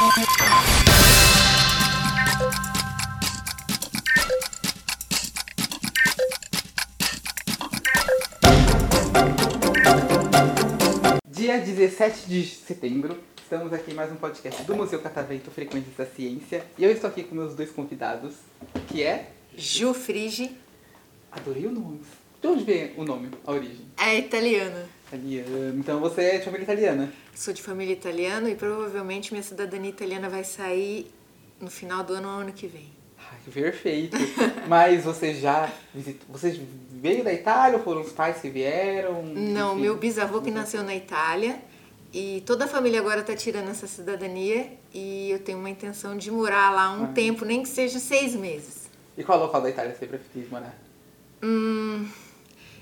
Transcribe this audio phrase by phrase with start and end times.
[0.00, 0.08] Dia
[11.58, 16.64] 17 de setembro, estamos aqui em mais um podcast do Museu Catavento Frequências da Ciência.
[16.78, 18.36] E eu estou aqui com meus dois convidados,
[18.88, 19.32] que é...
[19.54, 20.56] Ju Frigi
[21.30, 22.00] Adorei o nome.
[22.40, 23.84] De onde vem o nome, a origem?
[23.98, 24.88] é italiana.
[25.08, 25.78] Italiano.
[25.78, 27.12] Então você é de família italiana.
[27.34, 31.10] Sou de família italiana e provavelmente minha cidadania italiana vai sair
[31.60, 32.88] no final do ano ou ano que vem.
[33.18, 34.16] Ai, que perfeito.
[34.68, 36.26] Mas você já visitou...
[36.30, 36.60] Você
[36.90, 39.22] veio da Itália ou foram os pais que vieram?
[39.24, 41.60] Não, meu bisavô que nasceu na Itália
[42.12, 46.30] e toda a família agora está tirando essa cidadania e eu tenho uma intenção de
[46.30, 47.08] morar lá um Ah.
[47.08, 48.90] tempo, nem que seja seis meses.
[49.16, 50.76] E qual local da Itália você prefere morar?
[51.42, 52.06] Hum,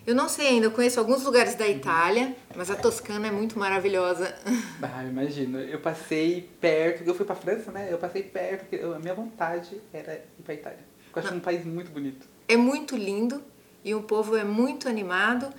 [0.06, 3.58] eu não sei ainda, eu conheço alguns lugares da Itália, mas a Toscana é muito
[3.58, 4.34] maravilhosa.
[4.80, 5.58] Ah, imagino.
[5.60, 7.88] Eu passei perto, eu fui pra França, né?
[7.90, 10.78] Eu passei perto, porque a minha vontade era ir pra Itália.
[11.14, 12.26] Eu acho um país muito bonito.
[12.46, 13.42] É muito lindo
[13.84, 15.52] e o povo é muito animado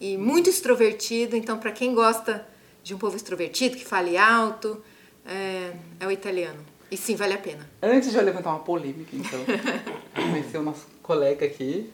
[0.00, 1.36] e muito extrovertido.
[1.36, 2.46] Então, para quem gosta
[2.82, 4.82] de um povo extrovertido, que fale alto,
[5.24, 6.60] é, é o italiano.
[6.90, 7.68] E sim, vale a pena.
[7.82, 9.40] Antes de eu levantar uma polêmica, então,
[10.14, 11.90] conhecer o nosso colega aqui.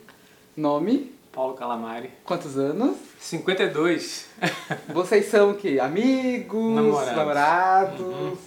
[0.55, 2.11] Nome, Paulo Calamari.
[2.25, 2.97] quantos anos?
[3.19, 4.27] 52.
[4.93, 5.79] Vocês são o quê?
[5.81, 6.75] Amigos?
[6.75, 7.15] Namorados.
[7.15, 8.39] namorados?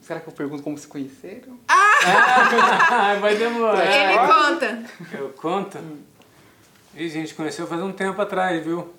[0.00, 1.58] Será que eu pergunto como se conheceram?
[3.20, 3.84] Vai demorar.
[3.84, 4.26] Ele ó.
[4.26, 4.82] conta.
[5.12, 5.78] Eu conto?
[6.94, 8.92] E a gente conheceu faz um tempo atrás, viu?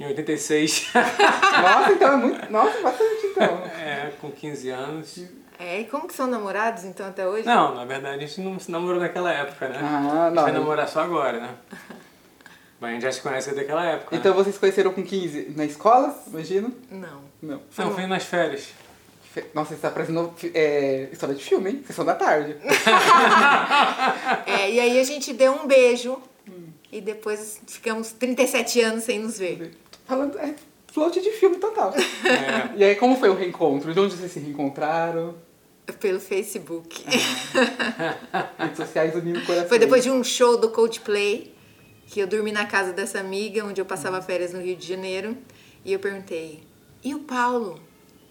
[0.00, 0.90] Em 86.
[1.62, 2.50] Nossa, então é muito.
[2.50, 3.64] Nossa, bastante então.
[3.78, 5.24] é, com 15 anos.
[5.58, 7.46] É, e como que são namorados então até hoje?
[7.46, 9.78] Não, na verdade a gente não se namorou naquela época, né?
[9.80, 10.42] Ah, a gente não.
[10.42, 11.54] vai namorar só agora, né?
[12.80, 14.16] Mas a gente já se conhece daquela época.
[14.16, 14.36] Então né?
[14.36, 16.74] vocês se conheceram com 15 na escola, imagino?
[16.90, 17.22] Não.
[17.40, 17.62] Não.
[17.78, 18.70] Não, foi nas férias.
[19.54, 21.84] Nossa, você tá parecendo é, história de filme, hein?
[21.86, 22.56] Sessão da tarde.
[24.46, 26.20] É, e aí a gente deu um beijo
[26.90, 29.72] e depois ficamos 37 anos sem nos ver.
[30.06, 30.54] Falando, é
[30.92, 31.92] float de filme total.
[32.24, 33.92] É, E aí, como foi o reencontro?
[33.92, 35.34] De onde vocês se reencontraram?
[35.98, 37.04] Pelo Facebook.
[38.58, 39.68] Redes sociais unindo o coração.
[39.68, 41.52] Foi depois de um show do Coldplay
[42.06, 45.36] que eu dormi na casa dessa amiga, onde eu passava férias no Rio de Janeiro.
[45.84, 46.62] E eu perguntei,
[47.02, 47.80] e o Paulo?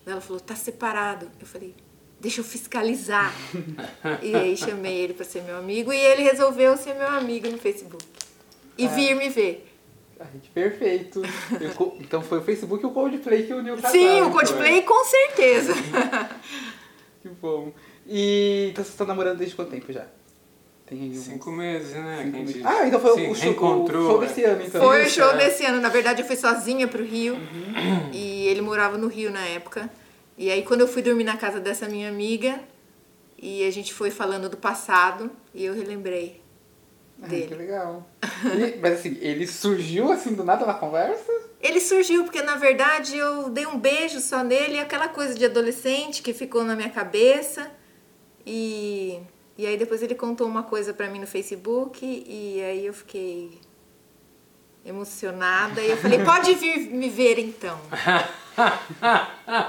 [0.06, 1.30] Ela falou, tá separado.
[1.40, 1.76] Eu falei,
[2.20, 3.34] deixa eu fiscalizar.
[4.22, 7.58] e aí chamei ele para ser meu amigo e ele resolveu ser meu amigo no
[7.58, 8.06] Facebook.
[8.78, 9.71] E vir me ver.
[10.54, 11.22] Perfeito.
[11.60, 13.92] Eu então foi o Facebook e o Coldplay que uniu o casal.
[13.92, 14.32] Sim, o então.
[14.32, 15.74] Coldplay com certeza.
[17.22, 17.72] Que bom.
[18.08, 20.08] E então vocês estão namorando desde quanto tempo já?
[20.88, 21.22] Tem aí um...
[21.22, 22.24] cinco meses, né?
[22.24, 22.66] cinco a gente meses.
[22.66, 24.04] Ah, então foi se o show, reencontrou.
[24.04, 24.28] o show é.
[24.28, 24.82] desse ano, então.
[24.82, 25.38] Foi o show é.
[25.38, 25.80] desse ano.
[25.80, 27.36] Na verdade, eu fui sozinha pro Rio.
[27.36, 28.10] Uhum.
[28.12, 29.90] E ele morava no Rio na época.
[30.38, 32.60] E aí, quando eu fui dormir na casa dessa minha amiga,
[33.38, 36.41] e a gente foi falando do passado, e eu relembrei
[37.22, 37.56] Ai, que dele.
[37.56, 38.08] legal.
[38.46, 41.32] E- mas assim, ele surgiu assim do nada na conversa?
[41.62, 45.46] Ele surgiu porque, na verdade, eu dei um beijo só nele, e aquela coisa de
[45.46, 47.70] adolescente que ficou na minha cabeça.
[48.46, 49.20] E,
[49.58, 53.60] e aí, depois ele contou uma coisa pra mim no Facebook, e aí eu fiquei
[54.84, 55.80] emocionada.
[55.82, 57.80] E eu falei, pode vir me ver então.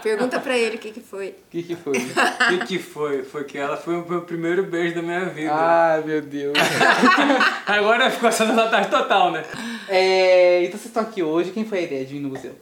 [0.03, 1.29] Pergunta pra ele o que, que foi.
[1.29, 1.93] O que que foi?
[1.97, 3.23] O que, que foi?
[3.23, 5.55] Foi que ela foi o meu primeiro beijo da minha vida.
[5.55, 6.57] Ai, meu Deus.
[7.67, 9.45] Agora ficou a sessão da tarde total, né?
[9.89, 11.53] É, então vocês estão aqui hoje.
[11.53, 12.55] Quem foi a ideia de ir no museu?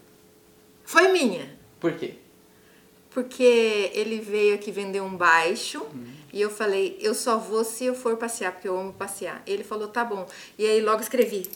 [0.84, 1.48] Foi minha.
[1.78, 2.14] Por quê?
[3.10, 5.84] Porque ele veio aqui vender um baixo
[6.32, 9.42] e eu falei, eu só vou se eu for passear, porque eu amo passear.
[9.46, 10.26] Ele falou, tá bom.
[10.56, 11.48] E aí logo escrevi,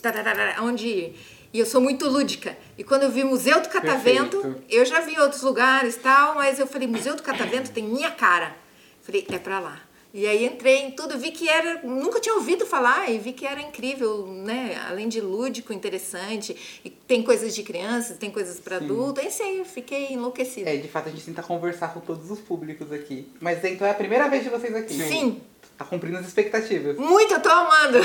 [0.61, 1.17] onde ir?
[1.55, 2.57] E eu sou muito lúdica.
[2.77, 4.65] E quando eu vi Museu do Catavento, Perfeito.
[4.69, 7.85] eu já vi em outros lugares e tal, mas eu falei, Museu do Catavento tem
[7.85, 8.57] minha cara.
[9.03, 9.81] Falei, é pra lá.
[10.13, 13.47] E aí entrei em tudo, vi que era, nunca tinha ouvido falar e vi que
[13.47, 14.81] era incrível, né?
[14.89, 19.43] Além de lúdico, interessante, e tem coisas de crianças, tem coisas para adulto, é isso
[19.43, 20.71] aí, eu fiquei enlouquecida.
[20.71, 23.29] É, de fato a gente tenta conversar com todos os públicos aqui.
[23.41, 24.95] Mas então é a primeira vez de vocês aqui.
[24.95, 25.41] Sim,
[25.77, 26.97] Tá cumprindo as expectativas.
[26.97, 27.99] muito, eu tô amando.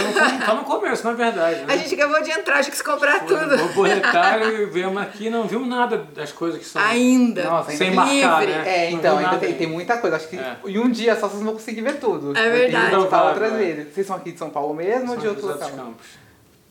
[0.44, 1.60] Tá no começo, na verdade.
[1.66, 1.74] Né?
[1.74, 3.58] A gente acabou de entrar, acho que se comprar Foi tudo.
[3.58, 6.82] no boletário e viemos aqui não vimos nada das coisas que são.
[6.82, 7.44] Ainda.
[7.44, 8.56] Nossa, ainda Sem tem- marcar, livre.
[8.56, 8.70] né?
[8.86, 10.16] É, então, ainda tem, tem muita coisa.
[10.16, 10.58] Acho que É.
[10.66, 12.36] em um dia só vocês vão conseguir ver tudo.
[12.36, 12.96] É verdade.
[12.96, 13.58] voltar Provável, outras é.
[13.58, 13.94] vezes.
[13.94, 15.70] Vocês são aqui de São Paulo mesmo ou São de outro local?
[15.70, 16.08] Campos.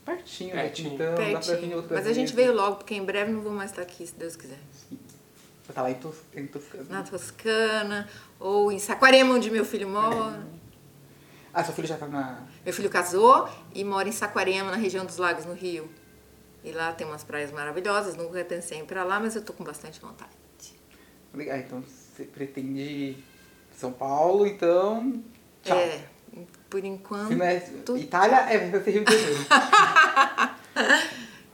[0.05, 0.63] Pertinho, né?
[0.63, 0.95] Pertinho.
[0.95, 1.77] Então, dá pra vir Pertinho.
[1.77, 4.15] outras Mas a gente veio logo, porque em breve não vou mais estar aqui, se
[4.15, 4.59] Deus quiser.
[5.65, 6.85] Você tá lá em, Tos em Toscana.
[6.89, 8.09] Na Toscana,
[8.41, 10.41] ou em Saquarema, onde meu filho mora.
[11.59, 12.47] Ah, seu filho já tá na...
[12.65, 15.91] Meu filho casou e mora em Saquarema, na região dos lagos, no Rio.
[16.63, 19.53] E lá tem umas praias maravilhosas, nunca pensei em ir pra lá, mas eu tô
[19.53, 20.31] com bastante vontade.
[21.35, 23.17] Legal, então você pretende
[23.77, 25.21] São Paulo, então.
[25.65, 25.77] Tchau.
[25.77, 26.05] É,
[26.71, 27.43] por enquanto.
[27.43, 27.57] É
[27.97, 29.45] Itália, é vai ser Rio de Janeiro.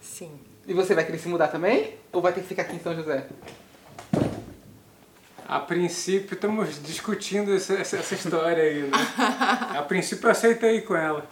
[0.03, 0.39] Sim.
[0.67, 1.95] e você vai querer se mudar também?
[2.13, 3.27] Ou vai ter que ficar aqui em São José?
[5.47, 8.91] A princípio, estamos discutindo essa, essa, essa história aí, né?
[9.79, 11.27] A princípio, eu aceitei com ela.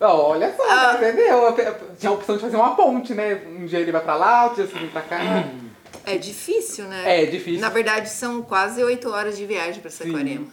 [0.00, 0.94] Olha só, Ah.
[0.96, 1.54] entendeu?
[1.98, 3.40] Tinha a opção de fazer uma ponte, né?
[3.46, 5.18] Um dia ele vai pra lá, outro dia você vem pra cá.
[6.04, 7.22] É difícil, né?
[7.22, 7.60] É, difícil.
[7.60, 10.46] Na verdade, são quase oito horas de viagem pra Saquarema.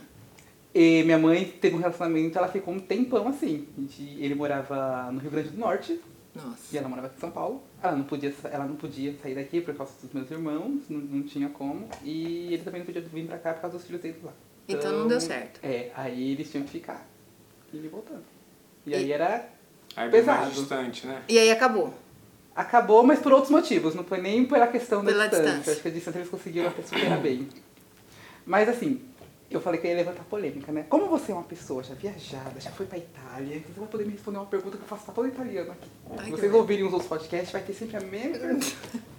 [0.74, 3.68] E minha mãe teve um relacionamento, ela ficou um tempão assim.
[4.20, 6.00] Ele morava no Rio Grande do Norte
[6.34, 6.78] e Nossa.
[6.78, 7.62] ela morava aqui em São Paulo.
[7.84, 11.24] Ela não podia, ela não podia sair daqui por causa dos meus irmãos, não, não
[11.24, 11.88] tinha como.
[12.04, 14.32] E ele também não podia vir pra cá por causa dos filhos dele lá.
[14.68, 15.60] Então não deu certo.
[15.64, 17.06] É, aí eles tinham que ficar.
[17.74, 18.24] E ele voltando.
[18.86, 19.50] E, E- aí era.
[19.96, 20.42] Aí Pesado.
[20.44, 21.22] mais distante, né?
[21.28, 21.94] E aí acabou.
[22.56, 23.94] Acabou, mas por outros motivos.
[23.96, 25.48] Não foi nem pela questão da Pela distância.
[25.52, 25.72] distância.
[25.74, 27.48] Acho que a distância eles conseguiram até superar bem.
[28.46, 29.02] Mas assim,
[29.56, 30.86] eu falei que eu ia levantar polêmica, né?
[30.90, 34.14] Como você é uma pessoa já viajada, já foi pra Itália, você vai poder me
[34.14, 35.90] responder uma pergunta que eu faço pra todo italiano aqui.
[36.18, 38.66] Ai, Se vocês ouvirem os outros podcasts, vai ter sempre a mesma pergunta.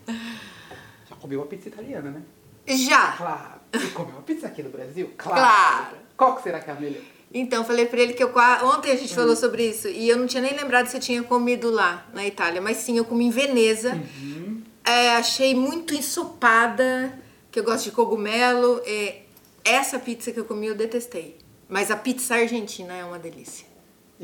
[1.09, 2.23] já comeu uma pizza italiana, né?
[2.67, 3.13] Já!
[3.13, 3.61] Claro.
[3.75, 5.11] E comeu uma pizza aqui no Brasil?
[5.17, 5.41] Claro.
[5.41, 5.97] Claro.
[6.17, 7.03] Qual que será que é a melhor?
[7.35, 8.29] Então, eu falei pra ele que eu
[8.65, 8.99] ontem a Hum.
[8.99, 12.07] gente falou sobre isso e eu não tinha nem lembrado se eu tinha comido lá
[12.13, 13.95] na Itália, mas sim, eu comi em Veneza.
[13.95, 14.63] Uhum.
[14.85, 17.19] É, achei muito ensopada,
[17.51, 18.83] que eu gosto de cogumelo.
[18.85, 19.22] É,
[19.65, 21.39] essa pizza que eu comi eu detestei.
[21.69, 23.73] Mas a pizza argentina é uma delícia.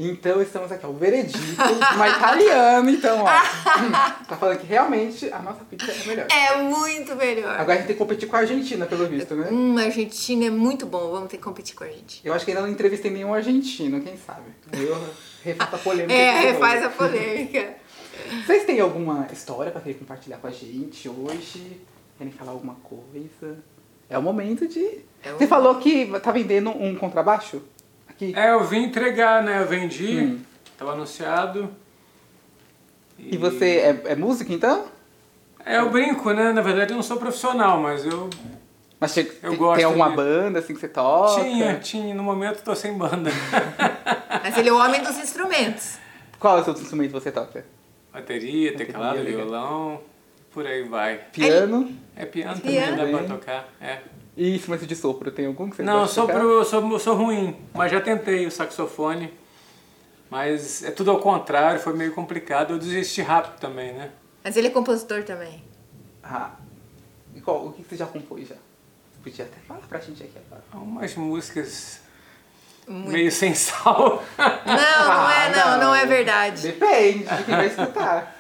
[0.01, 1.41] Então estamos aqui, ó, o veredito
[1.95, 3.27] uma italiana, então, ó.
[4.29, 6.27] tá falando que realmente a nossa pizza é melhor.
[6.31, 7.59] É muito melhor.
[7.59, 9.49] Agora a gente tem que competir com a Argentina, pelo visto, né?
[9.51, 11.11] Hum, a Argentina é muito bom.
[11.11, 12.21] Vamos ter que competir com a Argentina.
[12.23, 14.53] Eu acho que ainda não entrevistei nenhum argentino, quem sabe?
[14.73, 14.97] Eu
[15.43, 16.13] refato a polêmica.
[16.13, 17.75] É, refaz a polêmica.
[18.47, 21.81] Vocês têm alguma história pra querer compartilhar com a gente hoje?
[22.17, 23.59] Querem falar alguma coisa?
[24.09, 25.01] É o momento de.
[25.23, 27.63] É o Você falou que tá vendendo um contrabaixo?
[28.09, 28.33] Aqui?
[28.37, 29.61] É, eu vim entregar, né?
[29.63, 30.41] Eu vendi, Hum.
[30.79, 31.71] tava anunciado.
[33.19, 34.87] E você é, é músico então?
[35.65, 36.53] É, eu brinco, né?
[36.53, 38.31] Na verdade, eu não sou profissional, mas eu
[39.01, 41.43] Mas che- Eu tem, gosto tem alguma de- banda assim que você toca?
[41.43, 42.15] tinha, tinha.
[42.15, 43.31] No momento, tô sem banda.
[44.43, 45.99] Mas ele é o homem dos instrumentos.
[46.39, 47.65] Qual é o seu instrumento que você toca?
[48.13, 50.01] Bateria, teclado, Bateria, violão,
[50.53, 51.19] por aí vai.
[51.33, 51.95] Piano?
[52.17, 52.97] É piano, Piano.
[52.97, 53.69] também dá pra tocar.
[53.81, 53.99] É.
[54.37, 56.39] E instrumento de sopro, tem algum que você Não, eu gosta de sou, tocar?
[56.39, 59.33] pro, eu sou, sou ruim, mas já tentei o saxofone.
[60.31, 62.75] Mas é tudo ao contrário, foi meio complicado.
[62.75, 64.11] Eu desisti rápido também, né?
[64.45, 65.65] Mas ele é compositor também.
[66.23, 66.51] Ah.
[67.35, 68.55] E qual, o que você já compôs já?
[68.55, 70.63] Você podia até falar pra gente aqui agora.
[70.75, 72.01] Umas músicas
[72.87, 73.11] Muito.
[73.11, 74.23] meio sem sal.
[74.39, 76.63] Não, não é, Ah, não, não é verdade.
[76.63, 78.38] Depende de quem vai escutar.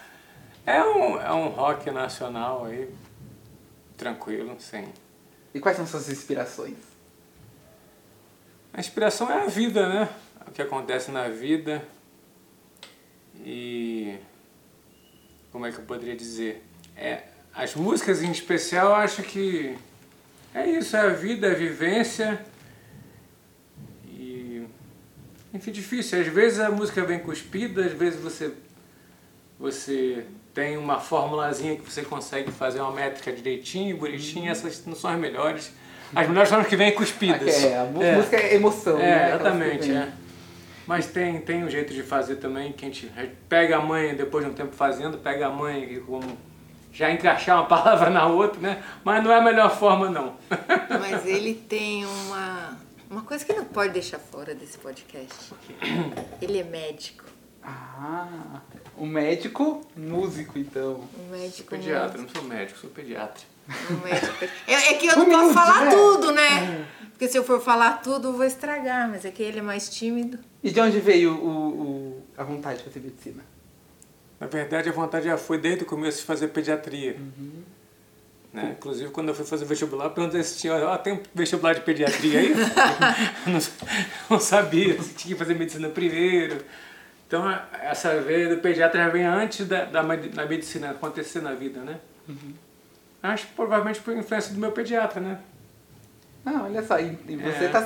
[0.68, 2.92] É um, é um rock nacional aí,
[3.96, 4.86] tranquilo, sem.
[5.54, 6.76] E quais são suas inspirações?
[8.70, 10.10] A inspiração é a vida, né?
[10.46, 11.82] O que acontece na vida.
[13.36, 14.18] E.
[15.50, 16.62] Como é que eu poderia dizer?
[16.94, 17.22] É,
[17.54, 19.74] as músicas em especial, eu acho que.
[20.52, 22.44] É isso, é a vida, é a vivência.
[24.04, 24.66] E.
[25.54, 26.20] Enfim, difícil.
[26.20, 28.52] Às vezes a música vem cuspida, às vezes você.
[29.58, 30.24] Você
[30.54, 35.18] tem uma formulazinha que você consegue fazer uma métrica direitinho, bonitinho, essas não são as
[35.18, 35.72] melhores.
[36.14, 37.64] As melhores são as que vêm cuspidas.
[37.64, 38.16] É, a É.
[38.16, 39.28] música é emoção, É, né?
[39.34, 40.08] Exatamente, é.
[40.86, 43.12] Mas tem, tem um jeito de fazer também, que a gente
[43.48, 46.24] pega a mãe, depois de um tempo fazendo, pega a mãe e como
[46.90, 48.82] já encaixar uma palavra na outra, né?
[49.04, 50.34] Mas não é a melhor forma, não.
[50.98, 52.78] Mas ele tem uma,
[53.10, 55.52] uma coisa que não pode deixar fora desse podcast.
[56.40, 57.24] Ele é médico.
[57.62, 58.60] Ah,
[59.00, 61.02] um médico músico, então.
[61.18, 61.70] Um médico.
[61.70, 63.44] Pediatra, não sou médico, sou pediatra.
[63.90, 64.44] Um médico.
[64.66, 65.90] É, é que eu não posso falar né?
[65.90, 66.86] tudo, né?
[67.10, 69.08] Porque se eu for falar tudo, eu vou estragar.
[69.08, 70.38] Mas é que ele é mais tímido.
[70.62, 73.44] E de onde veio o, o- a vontade de fazer medicina?
[74.40, 77.16] Na verdade, a vontade já foi desde o começo de fazer pediatria.
[78.52, 78.76] Né?
[78.78, 80.74] Inclusive, quando eu fui fazer vestibular, perguntei se tinha.
[80.88, 82.54] Ah, tem um vestibular de pediatria aí?
[83.46, 83.58] não,
[84.30, 86.64] não sabia se tinha que fazer medicina primeiro.
[87.28, 87.44] Então,
[87.82, 92.00] essa veia do pediatra já vem antes da, da, da medicina acontecer na vida, né?
[93.22, 95.38] Acho que provavelmente por influência do meu pediatra, né?
[96.46, 97.68] Ah, olha só, e, e você É.
[97.68, 97.82] tá,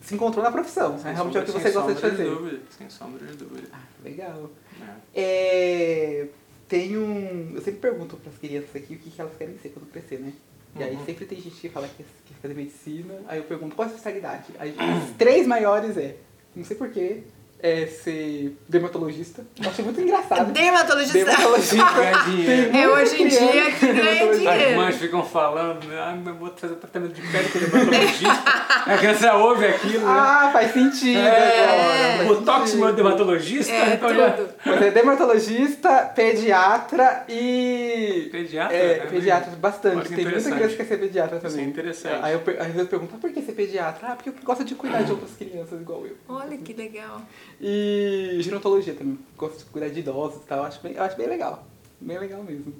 [0.00, 0.96] se encontrou na profissão.
[0.96, 2.24] Sem é realmente é o que você sem gosta de fazer.
[2.24, 3.66] dúvida, sem sombra de dúvida.
[3.72, 4.48] Ah, legal.
[4.78, 4.96] né?
[5.12, 6.26] É,
[6.68, 7.52] tem um.
[7.54, 10.20] Eu sempre pergunto para as crianças aqui o que, que elas querem ser quando crescer,
[10.20, 10.32] né?
[10.78, 11.04] E aí Uhum.
[11.04, 14.44] sempre tem gente que fala que quer fazer medicina, aí eu pergunto qual a especialidade?
[14.58, 16.16] Aí as três maiores é,
[16.54, 17.22] não sei porquê,
[17.60, 19.46] é ser dermatologista.
[19.62, 20.52] Eu achei muito engraçado.
[20.52, 21.18] Dermatologista.
[21.24, 21.84] Dermatologista.
[22.30, 22.72] Dinheiro.
[22.72, 24.50] Tem É hoje em dia criança que ganha dermatologista.
[24.50, 24.80] As dinheiro.
[24.80, 25.96] mães ficam falando, né?
[25.98, 28.42] ah, eu vou fazer tratamento de pele com dermatologista.
[28.84, 30.12] a criança ouve aquilo, né?
[30.14, 32.16] Ah, faz sentido agora.
[32.18, 34.54] faz Botox meu dermatologista, É, então tudo.
[34.64, 38.28] Você é dermatologista, pediatra e.
[38.30, 39.06] Pediatra, É, né?
[39.06, 39.96] pediatra, bastante.
[39.96, 41.50] Olha que Tem muita criança que quer ser pediatra também.
[41.50, 42.18] Isso é interessante.
[42.22, 44.08] Aí eu, às vezes eu pergunto, ah, por que ser pediatra?
[44.08, 46.16] Ah, porque eu gosto de cuidar de outras crianças igual eu.
[46.28, 47.22] Olha que legal.
[47.60, 49.18] E gerontologia também.
[49.36, 50.58] Gosto de cuidar de idosos e tal.
[50.58, 51.66] Eu acho bem, acho bem legal.
[52.00, 52.74] Bem legal mesmo.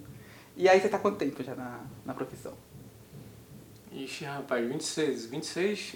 [0.56, 2.52] E aí você tá quanto tempo já na, na profissão?
[3.92, 5.94] Ixi, rapaz, 26, 26,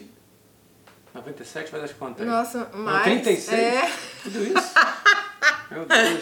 [1.15, 2.23] 97 faz as contas.
[2.23, 2.27] aí.
[2.29, 3.03] Nossa, mas.
[3.05, 3.59] 36?
[3.59, 3.91] É,
[4.23, 4.75] Tudo isso?
[5.71, 6.21] Meu Deus.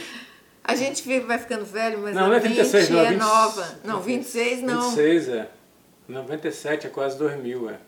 [0.65, 3.11] a gente vai ficando velho, mas Não, a não é mente 36, não, é é
[3.11, 3.19] 20.
[3.19, 3.79] nova.
[3.85, 4.83] Não, 26 não.
[4.91, 5.51] 26, é.
[6.09, 7.79] 97 é quase 2000, é.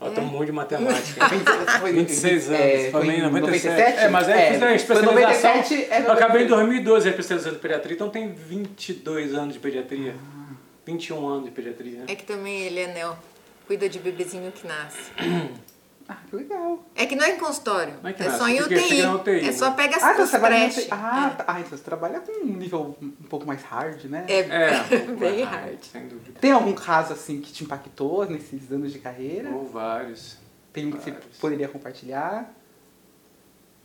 [0.00, 1.28] Ó, tô muito de matemática.
[1.84, 3.66] 26 anos, É, formei em 97.
[3.68, 3.98] 97?
[3.98, 5.14] É, mas aí É, eu fiz a foi especialização.
[5.14, 6.48] 97, é eu acabei em 97.
[6.48, 10.14] 2012 a especialização de pediatria, então tem 22 anos de pediatria.
[10.18, 10.54] Ah.
[10.86, 12.04] 21 anos de pediatria.
[12.08, 13.12] É que também ele é neo.
[13.66, 15.12] Cuida de bebezinho que nasce.
[16.12, 16.84] Ah, que legal.
[16.96, 17.94] É que não é em consultório.
[18.02, 19.06] Não é que é nasce, só em UTI.
[19.06, 19.52] UTI, É né?
[19.52, 20.84] só pega as Ah, então os você trabalha no trash.
[20.84, 20.88] TI.
[20.90, 21.44] Ah, tá.
[21.46, 24.24] ah, então você trabalha com um nível um pouco mais hard, né?
[24.28, 25.78] É, É, bem ah, hard.
[25.82, 26.40] Sem dúvida.
[26.40, 29.50] Tem algum caso assim que te impactou nesses anos de carreira?
[29.50, 30.36] Ou vários.
[30.72, 32.52] Tem um que você poderia compartilhar?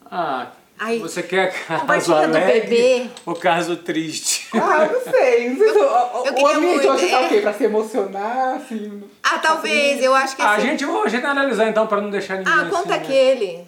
[0.10, 3.10] Ah, Aí, você quer caso compartilha do alegre bebê.
[3.26, 4.45] ou caso triste?
[4.62, 5.50] Ah, não sei.
[5.50, 7.26] Não sei se o, eu o queria ambiente hoje tá é.
[7.26, 7.42] o quê?
[7.42, 9.04] Pra se emocionar, assim?
[9.24, 10.68] Ah, talvez, eu acho que Ah, a assim.
[10.68, 12.96] gente, vou generalizar então para não deixar ninguém Ah, conta assim, né?
[12.96, 13.68] aquele.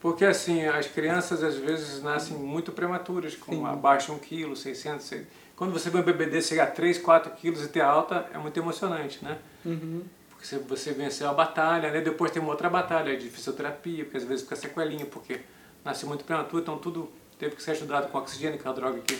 [0.00, 3.66] Porque assim, as crianças às vezes nascem muito prematuras, com Sim.
[3.66, 7.32] abaixo de 1 kg, 600, sei- Quando você vê um bebê chegar a 3, 4
[7.32, 9.38] quilos e ter alta, é muito emocionante, né?
[9.66, 10.02] Uhum.
[10.30, 12.00] Porque você, você venceu a batalha, né?
[12.00, 15.40] Depois tem uma outra batalha de fisioterapia, porque às vezes fica sequelinha, porque
[15.84, 17.10] nasce muito prematuro, então tudo
[17.40, 19.16] teve que ser estudado com oxigênio, que é uma droga que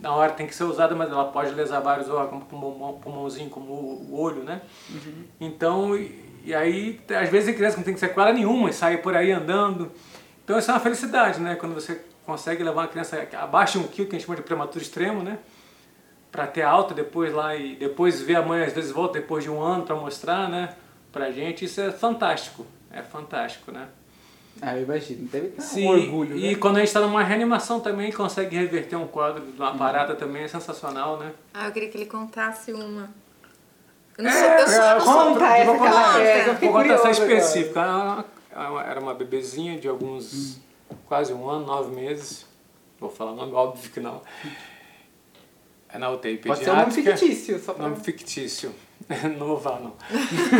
[0.00, 3.72] na hora tem que ser usada, mas ela pode lesar vários órgãos, pulmão- pulmãozinho, como
[3.72, 4.60] o olho, né?
[5.40, 8.98] Então, e, e aí, às vezes tem criança que não tem sequela nenhuma e sai
[8.98, 9.90] por aí andando.
[10.44, 11.54] Então isso é uma felicidade, né?
[11.54, 14.42] Quando você consegue levar uma criança abaixo de um quilo, que a gente chama de
[14.42, 15.38] prematuro extremo, né?
[16.30, 19.50] Pra ter alta depois lá e depois ver a mãe às vezes volta depois de
[19.50, 20.74] um ano para mostrar, né?
[21.12, 22.66] Pra gente, isso é fantástico.
[22.90, 23.86] É fantástico, né?
[24.60, 25.26] Ah, eu imagino.
[25.28, 26.54] Deve ter Sim, um orgulho, e né?
[26.56, 30.42] quando a gente está numa reanimação também, consegue reverter um quadro de uma parada também,
[30.44, 31.32] é sensacional, né?
[31.52, 33.10] Ah, eu queria que ele contasse uma.
[34.18, 36.20] Eu não É, sou, eu sou, eu sou- Conta essa vou contar.
[36.20, 37.80] eu fiquei Vou contar essa específica.
[37.80, 40.58] Ela- ela Era uma bebezinha de alguns,
[41.06, 42.46] quase um ano, nove meses.
[43.00, 44.20] Vou falar o nome, óbvio que não.
[45.88, 47.16] É na UTI Pode ser um nome pediátrica.
[47.18, 47.88] fictício, só pra...
[47.88, 48.72] Nome fictício.
[49.38, 49.94] Não falar, não.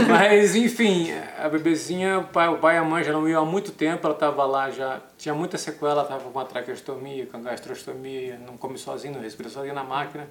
[0.09, 1.09] Mas, enfim,
[1.39, 4.07] a bebezinha, o pai, o pai e a mãe já não iam há muito tempo,
[4.07, 8.79] ela estava lá já, tinha muita sequela, estava com uma traqueostomia, com gastrostomia, não come
[8.79, 10.29] sozinha, não respira sozinha na máquina.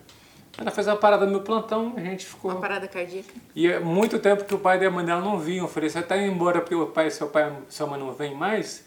[0.57, 2.51] Ela fez a parada no meu plantão, a gente ficou...
[2.51, 3.33] uma parada cardíaca.
[3.55, 5.65] E é muito tempo que o pai e a mãe dela não vinham.
[5.65, 8.11] Eu falei, você tá indo embora porque o pai, seu pai e sua mãe não
[8.11, 8.83] vêm mais?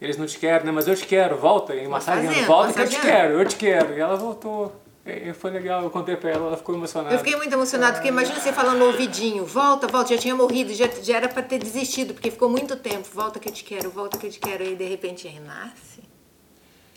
[0.00, 0.72] Eles não te querem, né?
[0.72, 1.74] Mas eu te quero, volta.
[1.74, 3.94] E massageando, Massageando, volta que eu te quero, eu te quero.
[3.96, 4.72] E ela voltou.
[5.10, 7.14] E foi legal, eu contei pra ela, ela ficou emocionada.
[7.14, 10.72] Eu fiquei muito emocionada, porque imagina você falando no ouvidinho, volta, volta, já tinha morrido,
[10.74, 13.90] já, já era pra ter desistido, porque ficou muito tempo, volta que eu te quero,
[13.90, 16.00] volta que eu te quero, e de repente renasce.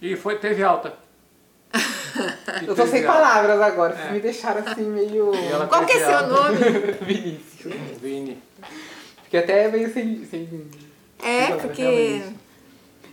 [0.01, 0.93] E foi, teve alta.
[2.61, 3.19] E Eu tô sem alta.
[3.19, 5.31] palavras agora, vocês me deixaram assim meio...
[5.69, 6.27] Qual que é seu alta.
[6.27, 6.57] nome?
[7.01, 7.73] Vinícius.
[8.01, 8.37] Vini.
[9.23, 10.25] Fiquei até meio sem...
[10.25, 10.67] sem...
[11.23, 11.81] É, Agora, porque.
[11.81, 12.35] realmente.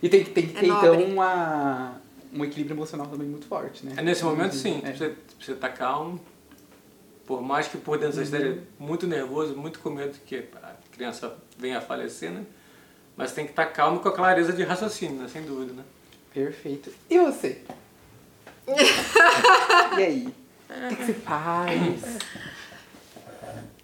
[0.03, 0.89] E tem, que- tem que É ter, nobre.
[0.89, 1.93] então, uma,
[2.33, 3.93] um equilíbrio emocional também muito forte, né?
[3.97, 4.81] É nesse momento, sim.
[4.83, 4.93] É.
[4.93, 6.19] Você, você tá calmo.
[7.25, 8.25] Por mais que por dentro você Uhum.
[8.25, 12.43] esteja muito nervoso, muito com medo que a criança venha a falecer, né?
[13.15, 15.27] Mas tem que estar calmo com a clareza de raciocínio, né?
[15.27, 15.83] Sem dúvida, né?
[16.33, 16.91] Perfeito.
[17.09, 17.61] E você?
[19.97, 20.27] e aí?
[20.69, 22.01] O que, que você faz?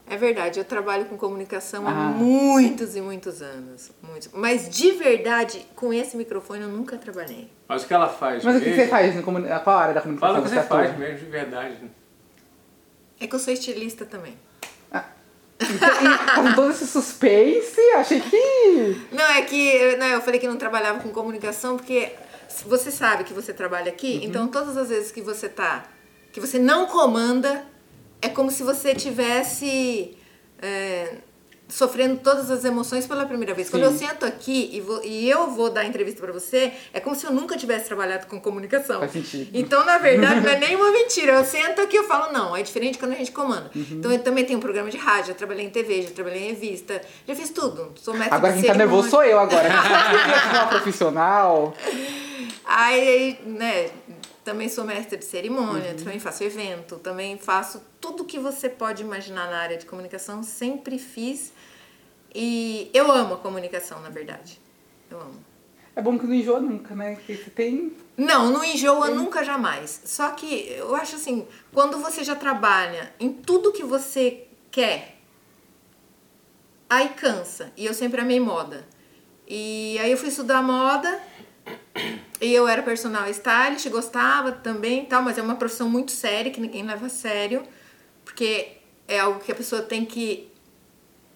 [0.08, 1.94] É verdade, eu trabalho com comunicação há Ah.
[2.12, 3.92] muitos e muitos anos.
[4.04, 4.30] Muitos.
[4.34, 7.50] Mas de verdade, com esse microfone eu nunca trabalhei.
[7.68, 9.20] Mas o que ela faz Mas o que, você faz?
[9.24, 9.48] Comuni...
[9.64, 10.78] Qual área da comunicação Fala o que você atua?
[10.84, 11.74] faz mesmo, de verdade.
[11.82, 11.90] né?
[13.20, 14.38] É que eu sou estilista também.
[15.58, 19.02] E com todo esse suspense, achei que...
[19.12, 22.12] Não, é que não, eu falei que não trabalhava com comunicação porque
[22.66, 25.86] você sabe que você trabalha aqui, então todas as vezes que você tá,
[26.34, 27.64] que você não comanda,
[28.22, 30.18] é como se você tivesse
[30.62, 31.16] é,
[31.68, 33.70] sofrendo todas as emoções pela primeira vez.
[33.70, 37.16] Quando eu sento aqui e, vou, e eu vou dar entrevista para você, é como
[37.16, 39.00] se eu nunca tivesse trabalhado com comunicação.
[39.00, 39.50] Faz sentido.
[39.54, 41.34] Então, na verdade, não é nenhuma mentira.
[41.34, 43.72] Eu sento aqui e falo, não, é diferente quando a gente comanda.
[43.76, 43.86] Uhum.
[43.92, 46.48] Então, eu também tenho um programa de rádio, já trabalhei em TV, já trabalhei em
[46.50, 47.94] revista, já fiz tudo.
[47.96, 49.70] Sou mestre Agora quem tá nervoso sou eu agora.
[50.52, 51.74] Sou uma profissional.
[52.64, 53.90] Aí, né,
[54.46, 55.98] também sou mestre de cerimônia, Uhum.
[55.98, 61.00] também faço evento, também faço tudo que você pode imaginar na área de comunicação, sempre
[61.00, 61.52] fiz.
[62.34, 64.62] E eu amo a comunicação, na verdade.
[65.10, 65.44] Eu amo.
[65.96, 67.16] É bom que não enjoa nunca, né?
[67.16, 67.94] Porque você tem.
[68.16, 70.02] Não, não enjoa nunca jamais.
[70.06, 75.18] Só que eu acho assim, quando você já trabalha em tudo que você quer,
[76.90, 77.72] aí cansa.
[77.76, 78.86] E eu sempre amei moda.
[79.48, 81.20] E aí eu fui estudar moda
[82.42, 86.60] e eu era personal stylist, gostava também tal, mas é uma profissão muito séria que
[86.60, 87.64] ninguém leva a sério,
[88.24, 90.52] porque é algo que a pessoa tem que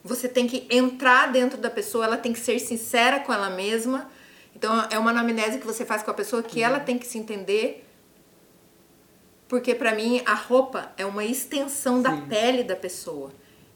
[0.04, 4.10] você tem que entrar dentro da pessoa, ela tem que ser sincera com ela mesma.
[4.56, 7.18] Então é uma anamnese que você faz com a pessoa que ela tem que se
[7.18, 7.86] entender.
[9.48, 13.32] Porque pra mim a roupa é uma extensão da pele da pessoa.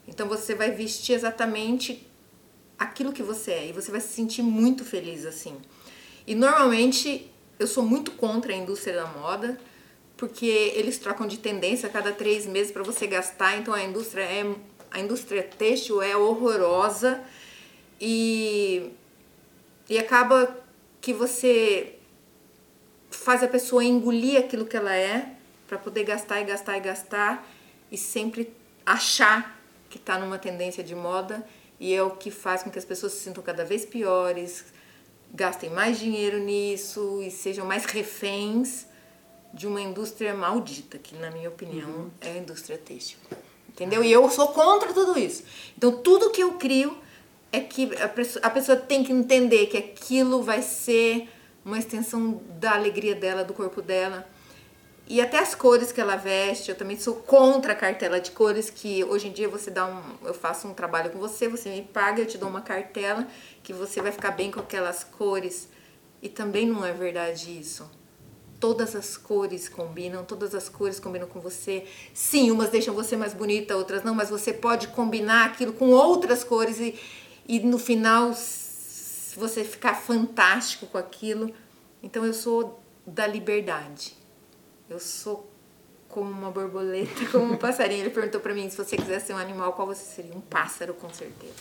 [0.08, 2.08] Então você vai vestir exatamente
[2.78, 5.56] aquilo que você é e você vai se sentir muito feliz assim.
[6.26, 9.58] E normalmente eu sou muito contra a indústria da moda
[10.16, 13.58] porque eles trocam de tendência a cada três meses para você gastar.
[13.58, 14.54] Então a indústria é
[14.90, 17.20] a indústria têxtil é horrorosa
[18.00, 18.90] e
[19.88, 20.56] e acaba
[21.00, 21.96] que você
[23.10, 25.34] faz a pessoa engolir aquilo que ela é
[25.68, 27.46] para poder gastar e gastar e gastar
[27.90, 28.52] e sempre
[28.86, 31.46] achar que está numa tendência de moda
[31.78, 34.64] e é o que faz com que as pessoas se sintam cada vez piores,
[35.34, 38.86] gastem mais dinheiro nisso e sejam mais reféns
[39.52, 43.18] de uma indústria maldita, que na minha opinião é a indústria têxtil.
[43.68, 44.04] Entendeu?
[44.04, 45.42] E eu sou contra tudo isso.
[45.76, 46.96] Então tudo que eu crio
[47.50, 51.28] é que a pessoa, a pessoa tem que entender que aquilo vai ser
[51.64, 54.28] uma extensão da alegria dela, do corpo dela.
[55.06, 58.70] E até as cores que ela veste, eu também sou contra a cartela de cores,
[58.70, 60.02] que hoje em dia você dá um.
[60.24, 63.26] Eu faço um trabalho com você, você me paga, eu te dou uma cartela,
[63.62, 65.68] que você vai ficar bem com aquelas cores.
[66.22, 67.90] E também não é verdade isso.
[68.58, 71.84] Todas as cores combinam, todas as cores combinam com você.
[72.14, 76.42] Sim, umas deixam você mais bonita, outras não, mas você pode combinar aquilo com outras
[76.42, 76.98] cores e,
[77.46, 78.32] e no final
[79.36, 81.52] você ficar fantástico com aquilo.
[82.02, 84.23] Então eu sou da liberdade.
[84.88, 85.50] Eu sou
[86.08, 88.02] como uma borboleta, como um passarinho.
[88.02, 90.32] Ele perguntou pra mim se você quisesse ser um animal, qual você seria?
[90.32, 91.52] Um pássaro, com certeza.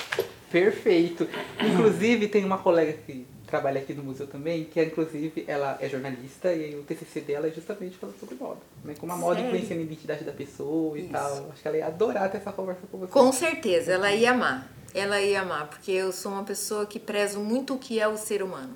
[0.52, 1.28] Perfeito.
[1.60, 5.88] Inclusive, tem uma colega que trabalha aqui no museu também, que é, inclusive ela é
[5.90, 8.60] jornalista e o TCC dela é justamente falando sobre moda.
[8.84, 8.96] Né?
[9.00, 9.48] Como a moda Sério?
[9.48, 11.12] influencia na identidade da pessoa e Isso.
[11.12, 11.50] tal.
[11.52, 13.12] Acho que ela ia adorar ter essa conversa com você.
[13.12, 14.72] Com certeza, ela ia amar.
[14.94, 18.18] Ela ia amar, porque eu sou uma pessoa que prezo muito o que é o
[18.18, 18.76] ser humano.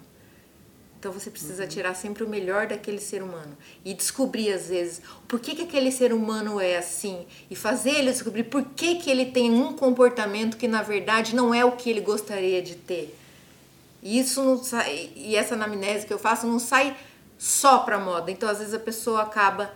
[1.08, 5.39] Então você precisa tirar sempre o melhor daquele ser humano e descobrir às vezes por
[5.39, 9.28] que, que aquele ser humano é assim e fazer ele descobrir por que, que ele
[9.28, 13.17] tem um comportamento que na verdade não é o que ele gostaria de ter.
[14.04, 16.93] E isso não sai, e essa anamnese que eu faço não sai
[17.38, 18.30] só pra moda.
[18.30, 19.74] Então às vezes a pessoa acaba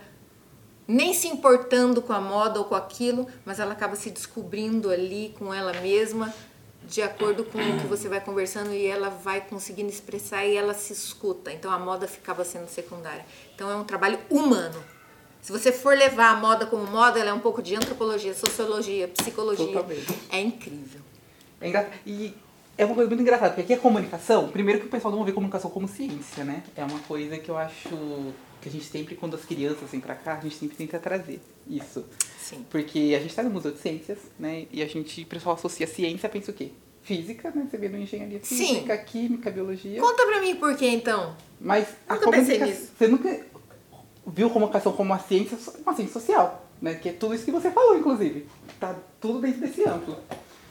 [0.86, 5.34] nem se importando com a moda ou com aquilo, mas ela acaba se descobrindo ali
[5.38, 6.30] com ela mesma,
[6.88, 10.74] de acordo com o que você vai conversando e ela vai conseguindo expressar e ela
[10.74, 11.52] se escuta.
[11.52, 13.24] Então a moda ficava sendo secundária.
[13.54, 14.82] Então é um trabalho humano.
[15.40, 19.08] Se você for levar a moda como moda, ela é um pouco de antropologia, sociologia,
[19.08, 19.66] psicologia.
[19.66, 20.18] Totalmente.
[20.30, 21.00] É incrível.
[21.60, 21.90] É engra...
[22.06, 22.32] E
[22.78, 24.48] é uma coisa muito engraçada, porque aqui é comunicação.
[24.48, 26.62] Primeiro que o pessoal não vê comunicação como ciência, né?
[26.76, 30.14] É uma coisa que eu acho que a gente sempre, quando as crianças vêm pra
[30.14, 32.04] cá, a gente sempre tenta trazer isso.
[32.38, 32.64] Sim.
[32.70, 34.66] Porque a gente tá no Museu de Ciências, né?
[34.70, 36.70] E a gente, o pessoal associa ciência, pensa o quê?
[37.02, 37.66] Física, né?
[37.68, 38.56] Você vê no engenharia Sim.
[38.56, 40.00] física, química, biologia.
[40.00, 41.36] Conta pra mim por que então.
[41.60, 42.94] Mas a Nunca pensei comunicação.
[42.96, 43.46] Você nunca
[44.28, 46.94] viu comunicação como uma ciência, uma ciência social, né?
[46.94, 48.46] Que é tudo isso que você falou, inclusive.
[48.78, 50.16] Tá tudo dentro desse amplo.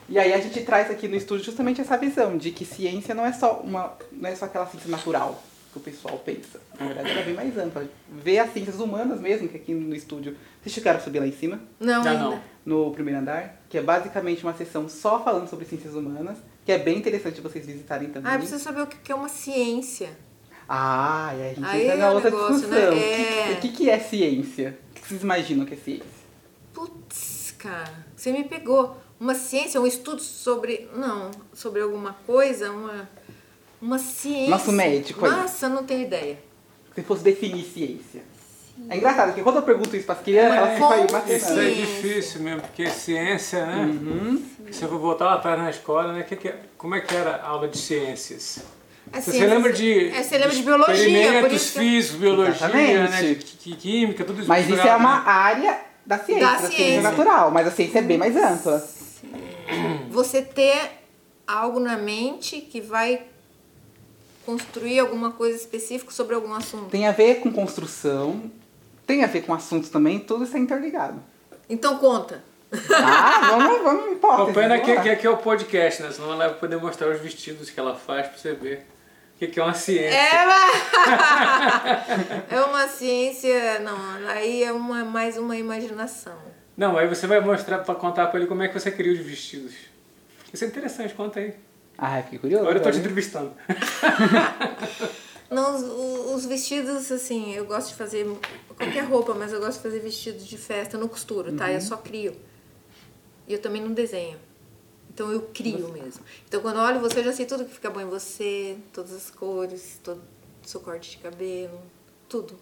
[0.08, 3.26] E aí a gente traz aqui no estúdio justamente essa visão de que ciência não
[3.26, 6.60] é só uma, não é só aquela ciência natural que o pessoal pensa.
[6.78, 7.84] Na verdade, ela é bem mais ampla.
[8.10, 10.36] Vê as ciências humanas mesmo, que aqui no estúdio.
[10.62, 11.60] Vocês chegaram a subir lá em cima?
[11.80, 16.36] Não, Não, no primeiro andar, que é basicamente uma sessão só falando sobre ciências humanas,
[16.64, 18.30] que é bem interessante vocês visitarem também.
[18.30, 20.10] Ah, eu preciso saber o que é uma ciência.
[20.68, 22.78] Ah, e aí a gente Aí entra é na o outra negócio, discussão.
[22.80, 22.88] né?
[22.90, 23.52] O que- É.
[23.52, 24.78] O que, que é ciência?
[24.90, 26.22] O que vocês imaginam que é ciência?
[26.72, 28.96] Putz, cara, você me pegou.
[29.18, 30.88] Uma ciência, um estudo sobre.
[30.96, 33.08] Não, sobre alguma coisa, uma.
[33.82, 34.48] Uma ciência.
[34.50, 35.30] Nosso médico aí.
[35.32, 36.38] Nossa, não tenho ideia.
[36.94, 38.22] Se fosse definir ciência.
[38.88, 41.32] É engraçado, porque quando eu pergunto isso para as crianças, elas ficam aí Isso matando.
[41.32, 41.74] é Ciência.
[41.86, 43.82] difícil mesmo, porque ciência, né?
[43.84, 44.42] Uhum.
[44.70, 46.22] Se eu vou voltar lá atrás na escola, né?
[46.22, 48.60] que que é- como é que era a aula de ciências?
[49.12, 52.54] A Você ciência- lembra de, É, você lembra de biologia, experimentos isso que- físicos, biologia,
[52.54, 53.10] Exatamente.
[53.10, 53.34] né?
[53.34, 54.48] qui- química, tudo isso.
[54.48, 55.22] Mas isso é uma né?
[55.26, 56.76] área da ciência, Da da, ciência.
[56.76, 57.02] ciência.
[57.02, 57.50] natural.
[57.50, 58.82] Mas a ciência é bem mais ampla.
[60.10, 60.80] Você ter
[61.46, 63.22] algo na mente que vai
[64.44, 66.90] construir alguma coisa específica sobre algum assunto.
[66.90, 68.50] Tem a ver com construção,
[69.06, 71.22] tem a ver com assuntos também, tudo está interligado.
[71.68, 72.42] Então conta.
[72.94, 74.50] Ah, vamos, vamos hipótese.
[74.50, 76.10] O pena que, que aqui é o podcast, né?
[76.10, 78.86] Senão ela vai poder mostrar os vestidos que ela faz pra você ver.
[79.34, 80.16] O que, que é uma ciência.
[80.16, 80.62] É uma...
[82.56, 86.36] é uma ciência, não, aí é uma, mais uma imaginação.
[86.76, 89.18] Não, aí você vai mostrar pra contar pra ele como é que você cria os
[89.18, 89.74] vestidos.
[90.52, 91.54] Isso é interessante, conta aí.
[92.04, 92.64] Ah, fiquei curioso.
[92.64, 93.00] Agora eu tô te né?
[93.00, 93.52] entrevistando.
[95.48, 98.26] Não, os, os vestidos, assim, eu gosto de fazer
[98.76, 100.96] qualquer roupa, mas eu gosto de fazer vestidos de festa.
[100.96, 101.70] Eu não costuro, tá?
[101.70, 102.34] Eu só crio.
[103.46, 104.36] E eu também não desenho.
[105.14, 106.24] Então eu crio mesmo.
[106.48, 109.12] Então quando eu olho você, eu já sei tudo que fica bom em você, todas
[109.12, 110.20] as cores, todo
[110.64, 111.80] o seu corte de cabelo,
[112.28, 112.58] tudo.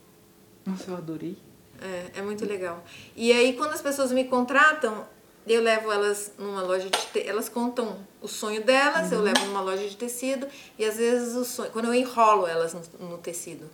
[0.66, 1.38] Nossa, eu adorei.
[1.80, 2.84] É, é muito legal.
[3.16, 5.06] E aí, quando as pessoas me contratam,
[5.46, 7.26] eu levo elas numa loja de te...
[7.26, 10.46] elas contam o sonho delas, eu levo numa loja de tecido
[10.78, 13.68] e às vezes o sonho, quando eu enrolo elas no, no tecido.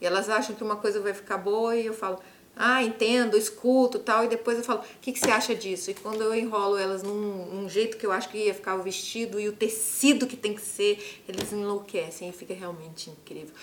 [0.00, 2.18] E elas acham que uma coisa vai ficar boa e eu falo:
[2.56, 5.90] "Ah, entendo, escuto", tal, e depois eu falo: "O que que você acha disso?".
[5.90, 8.82] E quando eu enrolo elas num, num jeito que eu acho que ia ficar o
[8.82, 13.54] vestido e o tecido que tem que ser, eles enlouquecem e fica realmente incrível.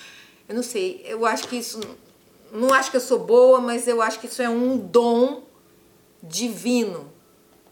[0.48, 1.80] Eu não sei, eu acho que isso
[2.52, 5.44] não acho que eu sou boa, mas eu acho que isso é um dom
[6.22, 7.12] divino.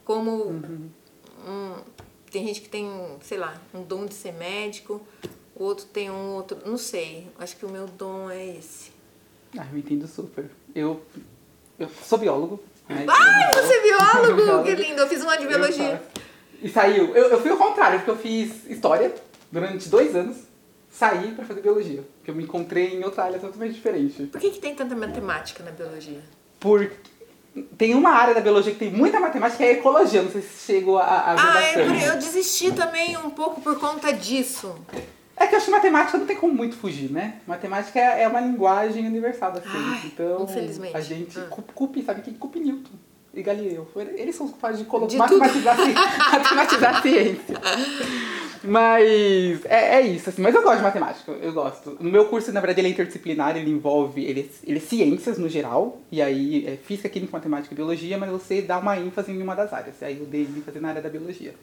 [0.10, 1.76] Como um-
[2.32, 2.90] tem gente que tem,
[3.22, 5.00] sei lá, um dom de ser médico,
[5.56, 7.28] o outro tem um outro, não sei.
[7.38, 8.90] Acho que o meu dom é esse.
[9.56, 10.50] Ah, eu entendo super.
[10.74, 11.00] Eu,
[11.78, 12.60] eu sou biólogo.
[12.90, 13.06] Né?
[13.08, 14.34] Ai, você é biólogo?
[14.42, 14.64] Biólogo.
[14.64, 15.00] que lindo!
[15.00, 16.02] Eu fiz um ano de biologia.
[16.60, 17.16] E saiu.
[17.16, 19.14] Eu, eu fui ao contrário, porque eu fiz história
[19.52, 20.38] durante dois anos.
[20.90, 22.04] Saí pra fazer biologia.
[22.18, 24.24] Porque eu me encontrei em outra área totalmente diferente.
[24.24, 26.24] Por que, que tem tanta matemática na biologia?
[26.60, 26.90] Por...
[27.78, 30.22] Tem uma área da biologia que tem muita matemática, que é a ecologia.
[30.22, 31.64] Não sei se chegou a, a ver Ah,
[32.06, 34.76] é eu desisti também um pouco por conta disso.
[35.36, 37.36] É que eu acho que matemática não tem como muito fugir, né?
[37.48, 39.80] Matemática é, é uma linguagem universal da ciência.
[39.80, 40.96] Ai, então, infelizmente.
[40.98, 41.40] a gente...
[41.40, 41.48] Ah.
[41.50, 42.34] cu- Culpe, sabe quem?
[42.34, 42.92] Culpe Newton
[43.34, 43.88] e Galileu.
[44.16, 45.76] Eles são os culpados de, De matematizar
[46.98, 47.56] a ciência.
[48.64, 50.42] Mas é, é isso, assim.
[50.42, 51.98] Mas eu gosto de matemática, eu gosto.
[52.00, 55.38] No meu curso, na verdade, ele é interdisciplinar, ele envolve ele, é- ele é ciências
[55.38, 59.32] no geral, e aí é física, química, matemática e biologia, mas você dá uma ênfase
[59.32, 60.02] em uma das áreas.
[60.04, 61.54] Aí eu dei ênfase na área da biologia.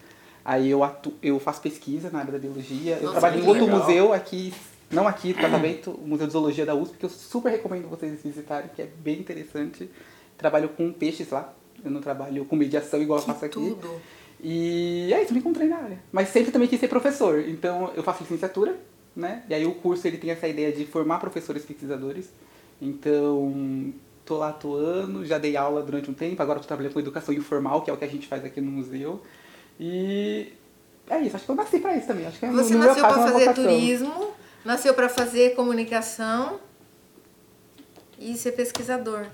[0.45, 3.65] Aí eu, atu, eu faço pesquisa na área da biologia, eu Nossa, trabalho em outro
[3.65, 3.81] legal.
[3.81, 4.55] museu aqui,
[4.91, 8.71] não aqui, tratamento, o Museu de Zoologia da USP, que eu super recomendo vocês visitarem,
[8.75, 9.91] que é bem interessante.
[10.39, 11.53] Trabalho com peixes lá,
[11.85, 13.55] eu não trabalho com mediação igual eu Que faço aqui.
[13.55, 14.01] tudo.
[14.42, 15.99] E é isso, me encontrei na área.
[16.12, 17.40] Mas sempre também quis ser professor.
[17.49, 18.77] Então eu faço licenciatura,
[19.14, 19.42] né?
[19.49, 22.29] E aí o curso ele tem essa ideia de formar professores pesquisadores.
[22.81, 23.92] Então
[24.25, 27.83] tô lá atuando, já dei aula durante um tempo, agora tô trabalhando com educação informal,
[27.83, 29.22] que é o que a gente faz aqui no museu.
[29.79, 30.53] E
[31.09, 32.27] é isso, acho que eu nasci pra isso também.
[32.27, 33.55] Acho que é, Você nasceu para é fazer vocação.
[33.64, 34.31] turismo,
[34.64, 36.61] nasceu para fazer comunicação
[38.18, 39.27] e ser pesquisador.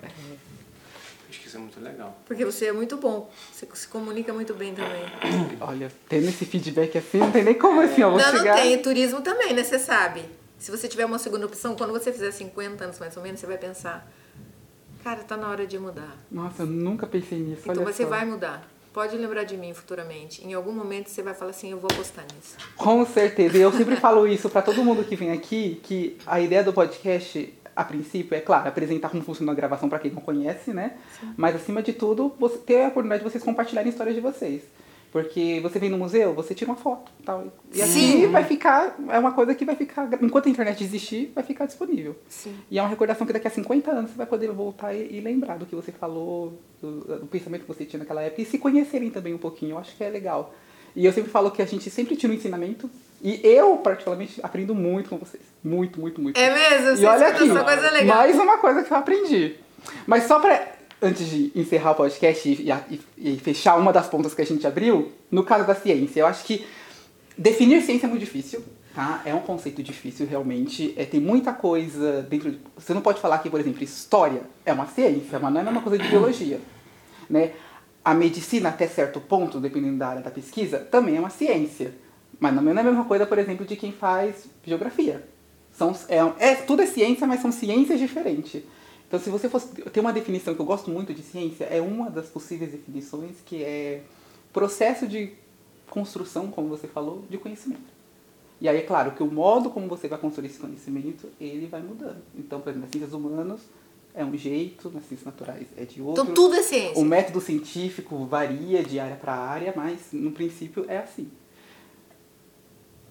[1.32, 2.14] Pesquisa é muito legal.
[2.26, 3.30] Porque você é muito bom.
[3.50, 5.02] Você se comunica muito bem também.
[5.60, 8.56] Olha, tendo esse feedback assim, não tem nem como assim, eu vou não, chegar...
[8.56, 8.74] não tem.
[8.74, 9.64] E turismo também, né?
[9.64, 10.24] Você sabe.
[10.58, 13.46] Se você tiver uma segunda opção, quando você fizer 50 anos mais ou menos, você
[13.46, 14.06] vai pensar:
[15.02, 16.18] cara, tá na hora de mudar.
[16.30, 18.10] Nossa, eu nunca pensei nisso, Então olha você só.
[18.10, 18.68] vai mudar.
[18.92, 20.46] Pode lembrar de mim futuramente.
[20.46, 22.56] Em algum momento você vai falar assim: eu vou apostar nisso.
[22.76, 23.56] Com certeza.
[23.56, 26.74] E eu sempre falo isso pra todo mundo que vem aqui, que a ideia do
[26.74, 30.96] podcast, a princípio, é claro, apresentar como funciona a gravação pra quem não conhece, né?
[31.36, 34.62] Mas acima de tudo, você ter a oportunidade de vocês compartilharem histórias de vocês.
[35.12, 37.52] Porque você vem no museu, você tira uma foto tal.
[37.74, 38.26] E assim Sim.
[38.28, 42.16] vai ficar, é uma coisa que vai ficar, enquanto a internet existir, vai ficar disponível.
[42.30, 42.56] Sim.
[42.70, 45.20] E é uma recordação que daqui a 50 anos você vai poder voltar e, e
[45.20, 48.56] lembrar do que você falou, do, do pensamento que você tinha naquela época, e se
[48.56, 49.72] conhecerem também um pouquinho.
[49.72, 50.54] Eu acho que é legal.
[50.94, 52.90] E eu sempre falo que a gente sempre tira um ensinamento,
[53.22, 55.42] e eu, particularmente, aprendo muito com vocês.
[55.62, 56.36] Muito, muito, muito.
[56.38, 57.02] É mesmo?
[57.02, 58.16] E olha aqui, essa coisa legal.
[58.16, 59.54] mais uma coisa que eu aprendi.
[60.06, 60.66] Mas só pra,
[61.00, 63.00] antes de encerrar o podcast e, e-
[63.34, 66.44] e fechar uma das pontas que a gente abriu, no caso da ciência, eu acho
[66.44, 66.66] que
[67.38, 68.62] definir ciência é muito difícil,
[68.94, 69.22] tá?
[69.24, 70.92] É um conceito difícil, realmente.
[70.96, 72.58] É, tem muita coisa dentro de...
[72.76, 75.64] Você não pode falar que, por exemplo, história é uma ciência, mas não é a
[75.66, 76.60] mesma coisa de biologia,
[77.30, 77.52] né?
[78.04, 81.94] A medicina, até certo ponto, dependendo da área da pesquisa, também é uma ciência.
[82.40, 85.28] Mas não é a mesma coisa, por exemplo, de quem faz geografia.
[85.72, 88.62] São, é, é, tudo é ciência, mas são ciências diferentes.
[89.06, 92.10] Então, se você fosse tem uma definição que eu gosto muito de ciência, é uma
[92.10, 94.02] das possíveis definições que é
[94.52, 95.32] processo de
[95.88, 97.92] construção, como você falou, de conhecimento.
[98.60, 101.82] E aí, é claro, que o modo como você vai construir esse conhecimento, ele vai
[101.82, 102.22] mudando.
[102.34, 103.60] Então, por exemplo, nas ciências humanas
[104.14, 106.22] é um jeito, nas ciências naturais é de outro.
[106.22, 107.00] Então tudo é ciência.
[107.00, 111.30] O método científico varia de área para área, mas no princípio é assim.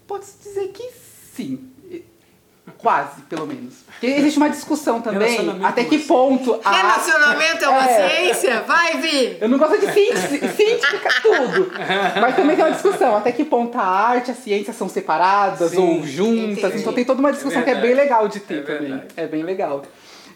[0.07, 0.89] Pode-se dizer que
[1.35, 1.69] sim.
[2.77, 3.73] Quase, pelo menos.
[3.85, 6.71] Porque existe uma discussão também, Relacionamento até que ponto a...
[6.71, 8.09] Relacionamento é uma É.
[8.33, 8.61] ciência?
[8.61, 9.37] Vai, Vi!
[9.41, 11.71] Eu não gosto de cientificar tudo.
[12.21, 15.71] Mas também tem uma discussão, até que ponto a arte e a ciência são separadas
[15.71, 16.57] Sim, ou juntas.
[16.59, 16.81] entendi.
[16.81, 19.01] Então tem toda uma discussão É que é bem legal de ter É também.
[19.17, 19.83] É bem legal.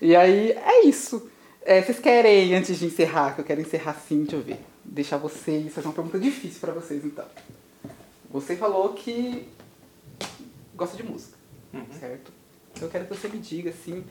[0.01, 1.29] E aí, é isso.
[1.61, 4.59] É, vocês querem, antes de encerrar, que eu quero encerrar assim, deixa eu ver.
[4.83, 7.25] Deixar vocês, fazer uma pergunta difícil pra vocês então.
[8.29, 9.47] Você falou que
[10.75, 11.37] gosta de música,
[11.99, 12.31] certo?
[12.79, 14.03] Eu quero que você me diga assim,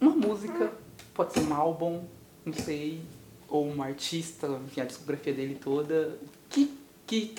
[0.00, 0.72] uma música,
[1.14, 2.04] pode ser um álbum,
[2.44, 3.02] não sei,
[3.48, 6.18] ou um artista, enfim, a discografia dele toda,
[6.48, 7.34] que, que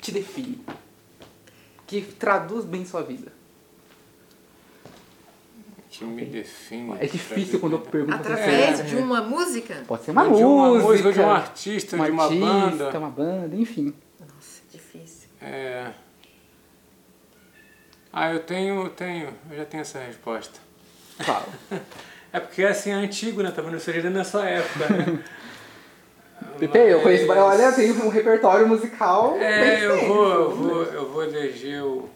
[0.00, 0.60] te define,
[1.86, 3.32] que traduz bem sua vida.
[5.90, 6.94] Que me define.
[7.00, 8.14] É difícil quando eu pergunto.
[8.14, 8.82] Através É.
[8.84, 9.82] de uma música?
[9.88, 12.98] Pode ser uma de uma música, música, de um artista, um de uma artista, banda.
[12.98, 13.92] uma banda, enfim.
[14.20, 15.28] Nossa, difícil.
[15.42, 15.90] É...
[18.12, 20.58] Ah, eu tenho, tenho, eu já tenho essa resposta.
[21.18, 21.46] Fala.
[22.32, 23.52] É porque assim é antigo, né?
[23.56, 25.18] Não seja da sua época, né?
[26.60, 30.50] Pepe, eu conheço, Mas- olha, eu tenho um repertório musical bem É, eu vou, eu
[30.54, 32.08] vou, eu vou eleger o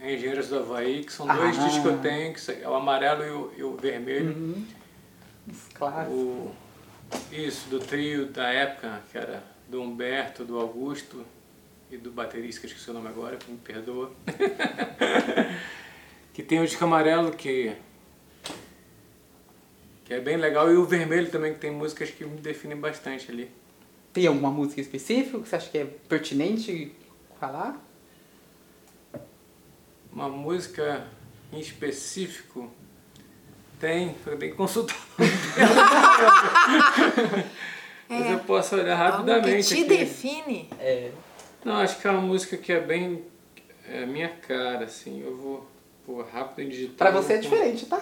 [0.00, 1.64] Engenheiros do Havaí, que são dois Ah.
[1.64, 4.30] discos que eu tenho, que é o amarelo e o, e o vermelho.
[4.30, 4.66] Uhum.
[5.74, 6.10] Claro.
[6.10, 6.54] O,
[7.32, 11.24] isso, do trio da época, que era do Humberto, do Augusto
[11.90, 14.10] e do baterista, que eu esqueci o nome agora, que me perdoa.
[16.34, 17.74] que tem o disco amarelo, que,
[20.04, 23.30] que é bem legal, e o vermelho também, que tem músicas que me definem bastante
[23.30, 23.50] ali.
[24.12, 26.92] Tem alguma música específica que você acha que é pertinente
[27.38, 27.80] falar?
[30.16, 31.04] Uma música
[31.52, 32.72] em específico
[33.78, 34.96] tem, eu tenho que consultar.
[38.08, 39.84] Mas eu posso olhar Algo que rapidamente te aqui.
[39.84, 40.70] define?
[40.80, 41.10] É.
[41.62, 43.26] Não, acho que é uma música que é bem
[43.86, 45.22] é a minha cara, assim.
[45.22, 45.70] Eu vou,
[46.06, 46.96] vou rápido em digital.
[46.96, 48.00] Pra você é diferente, tá?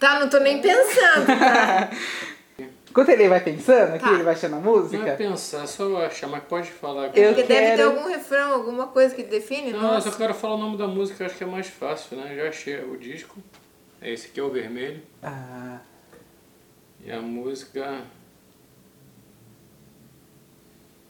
[0.00, 1.26] Tá, não tô nem pensando.
[1.26, 1.90] Tá?
[2.90, 4.12] Enquanto ele vai pensando aqui, Tá.
[4.12, 5.14] ele vai achando a Não é música.
[5.16, 7.04] pensar, só achar, mas pode falar.
[7.04, 9.72] Eu Porque deve ter quero- algum refrão, alguma coisa que define?
[9.72, 12.34] Não, eu só quero falar o nome da música, acho que é mais fácil, né?
[12.34, 13.38] Já achei o disco.
[14.02, 15.00] Esse aqui é o vermelho.
[15.22, 15.78] Ah,
[17.02, 18.02] E a música.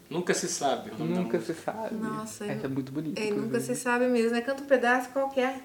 [0.09, 1.73] Nunca se sabe o nome nunca da se música.
[1.73, 1.95] sabe.
[1.95, 3.19] Nossa, é, eu- é muito bonito.
[3.19, 3.75] É, nunca inclusive.
[3.77, 4.41] se sabe mesmo, né?
[4.41, 5.61] Canta um pedaço qualquer.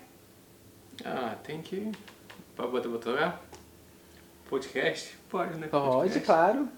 [1.03, 1.91] Ah, tem que.
[2.55, 3.44] Pode botar pra tocar?
[4.49, 5.17] Podcast?
[5.29, 5.67] Pode, né?
[5.67, 6.25] Pode, Podcast.
[6.25, 6.69] claro.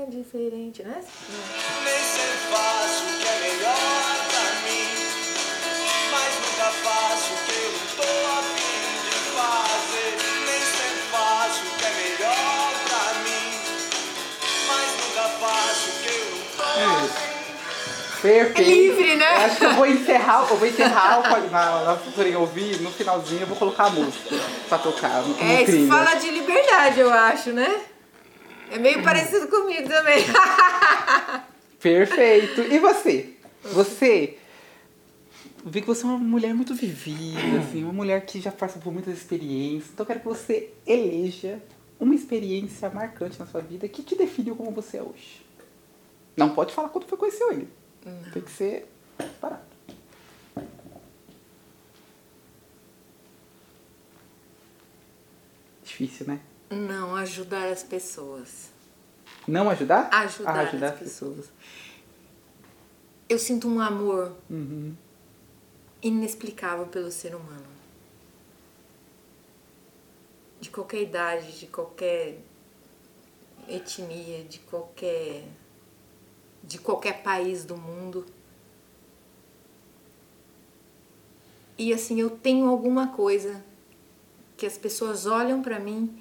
[0.00, 1.04] É diferente, né?
[1.84, 3.97] Nem
[18.20, 18.60] Perfeito.
[18.60, 19.34] É livre, né?
[19.34, 22.90] Eu acho que eu vou encerrar, eu vou encerrar o na, na futurinha ouvir, no
[22.90, 24.36] finalzinho eu vou colocar a música
[24.68, 27.80] pra tocar no, É, isso fala de liberdade, eu acho, né?
[28.70, 30.24] É meio parecido comigo também.
[31.80, 32.60] Perfeito.
[32.62, 33.34] E você?
[33.62, 34.36] Você?
[35.64, 38.92] Vi que você é uma mulher muito vivida, assim, uma mulher que já passou por
[38.92, 39.90] muitas experiências.
[39.92, 41.60] Então eu quero que você eleja
[42.00, 45.44] uma experiência marcante na sua vida que te definiu como você é hoje.
[46.36, 47.52] Não pode falar quando foi que conheceu
[48.06, 48.30] ele.
[48.32, 48.88] Tem que ser
[49.40, 49.62] parado.
[55.84, 56.40] Difícil, né?
[56.70, 58.68] Não, ajudar as pessoas.
[59.46, 60.08] Não ajudar?
[60.12, 61.46] Ajudar Ah, ajudar as as pessoas.
[63.28, 64.94] Eu sinto um amor Uhum.
[66.02, 67.66] inexplicável pelo ser humano.
[70.60, 72.38] De qualquer idade, de qualquer
[73.68, 75.44] etnia, de qualquer
[76.62, 78.26] de qualquer país do mundo.
[81.76, 83.64] E assim, eu tenho alguma coisa
[84.56, 86.20] que as pessoas olham pra mim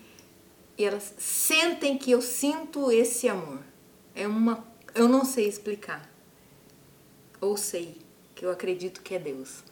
[0.77, 3.59] e elas sentem que eu sinto esse amor.
[4.13, 4.63] É uma
[4.97, 6.09] eu não sei explicar.
[7.39, 7.97] Ou sei
[8.33, 9.63] que eu acredito que é Deus.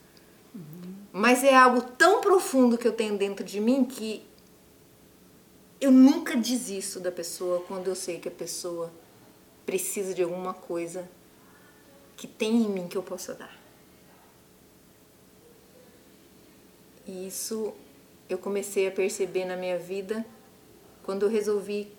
[1.11, 4.23] Mas é algo tão profundo que eu tenho dentro de mim que
[5.81, 8.91] eu nunca desisto da pessoa quando eu sei que a pessoa
[9.65, 11.09] precisa de alguma coisa
[12.15, 13.55] que tem em mim que eu possa dar.
[17.07, 17.73] E isso
[18.29, 20.25] eu comecei a perceber na minha vida
[21.03, 21.91] quando eu resolvi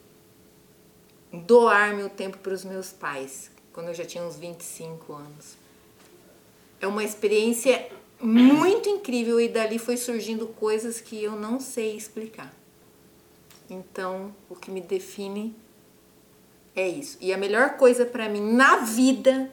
[1.33, 5.57] doar meu tempo para os meus pais, quando eu já tinha uns 25 anos.
[6.81, 7.89] É uma experiência
[8.21, 12.53] muito incrível e dali foi surgindo coisas que eu não sei explicar.
[13.69, 15.55] Então, o que me define
[16.77, 17.17] é isso.
[17.21, 19.53] E a melhor coisa para mim na vida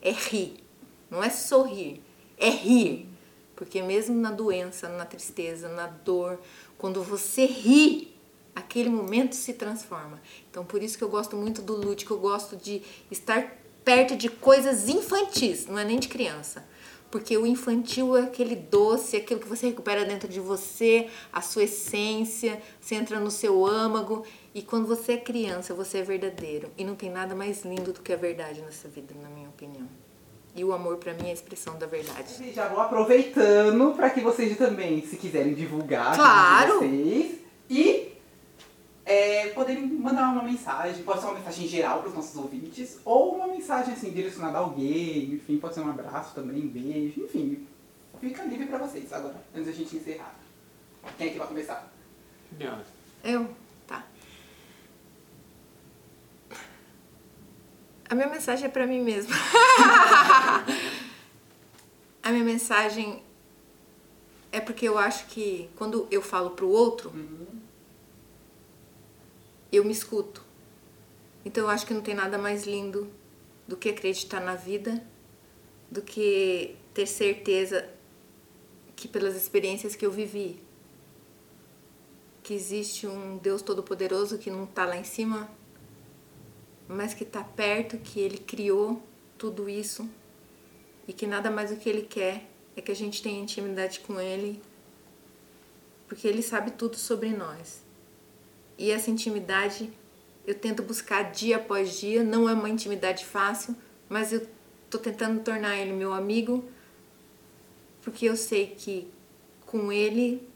[0.00, 0.62] é rir.
[1.10, 2.00] Não é sorrir,
[2.38, 3.08] é rir.
[3.56, 6.38] Porque mesmo na doença, na tristeza, na dor,
[6.76, 8.14] quando você ri,
[8.54, 10.20] aquele momento se transforma.
[10.50, 14.28] Então por isso que eu gosto muito do lúdico, eu gosto de estar perto de
[14.28, 16.64] coisas infantis, não é nem de criança.
[17.10, 21.64] Porque o infantil é aquele doce, aquilo que você recupera dentro de você, a sua
[21.64, 24.24] essência, você entra no seu âmago.
[24.54, 26.70] E quando você é criança, você é verdadeiro.
[26.76, 29.88] E não tem nada mais lindo do que a verdade nessa vida, na minha opinião.
[30.54, 32.52] E o amor para mim é a expressão da verdade.
[32.52, 36.80] Já vou aproveitando para que vocês também, se quiserem divulgar Claro.
[36.80, 37.38] vocês
[37.70, 38.12] e
[39.06, 43.34] é, poderem mandar uma mensagem, pode ser uma mensagem geral para os nossos ouvintes, ou
[43.36, 47.66] uma mensagem assim direcionada a alguém, enfim, pode ser um abraço também, um beijo, enfim.
[48.20, 50.38] Fica livre para vocês agora, antes da gente encerrar.
[51.16, 51.90] Quem é que vai começar?
[53.24, 53.48] Eu?
[53.86, 54.04] Tá.
[58.12, 59.34] A minha mensagem é pra mim mesma.
[62.22, 63.22] a minha mensagem
[64.52, 67.10] é porque eu acho que quando eu falo pro outro,
[69.72, 70.44] eu me escuto.
[71.42, 73.10] Então eu acho que não tem nada mais lindo
[73.66, 75.02] do que acreditar na vida,
[75.90, 77.88] do que ter certeza
[78.94, 80.62] que pelas experiências que eu vivi,
[82.42, 85.50] que existe um Deus Todo-Poderoso que não está lá em cima,
[86.88, 89.02] mas que está perto, que Ele criou
[89.38, 90.08] tudo isso
[91.06, 94.20] e que nada mais do que Ele quer é que a gente tenha intimidade com
[94.20, 94.60] Ele,
[96.06, 97.82] porque Ele sabe tudo sobre nós.
[98.78, 99.92] E essa intimidade
[100.46, 103.76] eu tento buscar dia após dia, não é uma intimidade fácil,
[104.08, 104.46] mas eu
[104.90, 106.64] tô tentando tornar Ele meu amigo,
[108.02, 109.08] porque eu sei que
[109.66, 110.46] com Ele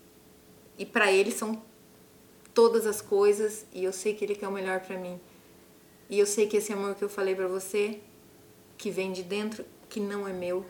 [0.77, 1.62] e para Ele são
[2.53, 5.21] todas as coisas e eu sei que ele quer o melhor para mim.
[6.09, 8.01] E eu sei que esse amor que eu falei para você,
[8.79, 10.64] que vem de dentro, que não é meu,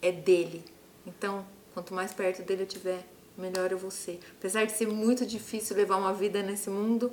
[0.00, 0.64] é dele.
[1.06, 3.04] Então, quanto mais perto dele eu tiver,
[3.36, 4.20] melhor eu vou ser.
[4.38, 7.12] Apesar de ser muito difícil levar uma vida nesse mundo,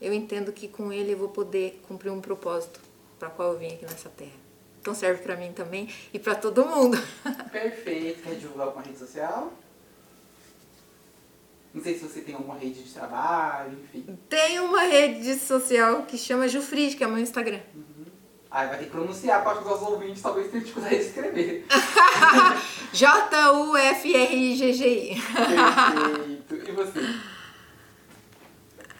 [0.00, 2.80] eu entendo que com ele eu vou poder cumprir um propósito
[3.18, 4.40] para qual eu vim aqui nessa terra.
[4.80, 6.96] Então serve para mim também e para todo mundo.
[7.52, 8.22] Perfeito.
[8.22, 9.52] Quer divulgar alguma rede social?
[11.72, 14.18] Não sei se você tem alguma rede de trabalho, enfim.
[14.28, 17.60] Tem uma rede social que chama Jufrid, que é meu Instagram.
[18.50, 21.64] Aí vai ter que pronunciar para os nossos ouvintes, talvez tenham dificuldade de escrever.
[22.92, 25.22] J-U-F-R-I-G-G-I.
[26.48, 26.68] Perfeito.
[26.68, 27.14] E você?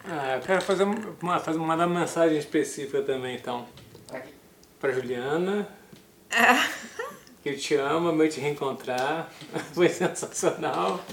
[0.04, 3.66] Ah, eu quero fazer uma, fazer, mandar uma mensagem específica também, então.
[4.06, 4.30] Pra quê?
[4.78, 5.68] Pra Juliana.
[7.42, 9.28] que eu te amo, amei te reencontrar.
[9.74, 11.04] Foi sensacional.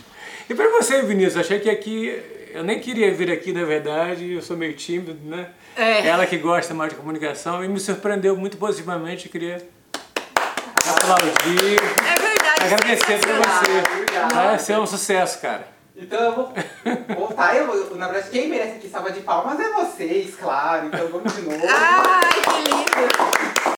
[0.50, 2.22] E pra você, Vinícius, achei que aqui.
[2.54, 5.50] Eu nem queria vir aqui, na verdade, eu sou meio tímido, né?
[5.76, 6.08] É.
[6.08, 9.30] Ela que gosta mais de comunicação e me surpreendeu muito positivamente.
[9.30, 9.62] Queria
[10.90, 12.62] aplaudir, É verdade.
[12.74, 13.94] agradecer pra você.
[13.94, 14.34] Obrigado.
[14.34, 15.68] Vai ser um sucesso, cara.
[15.96, 16.54] Então eu vou
[17.16, 17.56] voltar.
[17.56, 20.88] Eu, eu- na verdade, quem merece aqui salva de palmas é vocês, claro.
[20.88, 21.60] Então vamos de novo.
[21.70, 23.77] Ai, que lindo.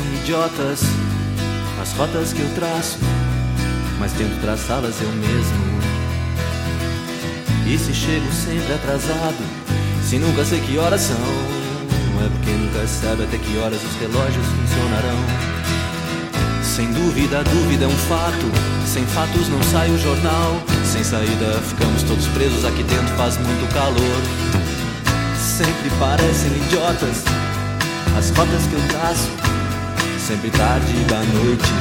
[0.00, 0.80] Parecem idiotas
[1.80, 2.98] as rotas que eu traço,
[3.98, 5.80] mas tento traçá-las eu mesmo.
[7.66, 9.42] E se chego sempre atrasado,
[10.02, 14.46] se nunca sei que horas são, é porque nunca sabe até que horas os relógios
[14.46, 15.18] funcionarão.
[16.62, 18.46] Sem dúvida, a dúvida é um fato.
[18.86, 20.56] Sem fatos não sai o jornal.
[20.84, 24.20] Sem saída, ficamos todos presos aqui dentro, faz muito calor.
[25.36, 27.24] Sempre parecem idiotas
[28.16, 29.30] as rotas que eu traço,
[30.30, 31.72] sempre tarde da noite.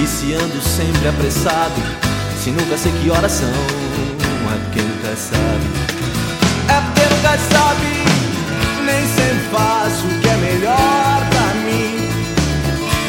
[0.00, 1.74] E se ando sempre apressado,
[2.40, 5.66] se nunca sei que horas são, é porque nunca sabe.
[6.68, 7.90] É porque nunca sabe,
[8.86, 11.98] nem sempre faço o que é melhor pra mim.